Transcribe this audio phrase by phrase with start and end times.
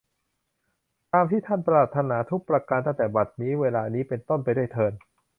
[1.13, 4.93] ตามที่ท่านปรารถนาทุกประการตั้งแต่บัดนี้ เวลานี้เป็นต้นไปด้วยเทอญ